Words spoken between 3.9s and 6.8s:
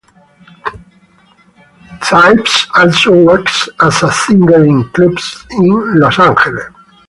a singer in clubs in Los Angeles.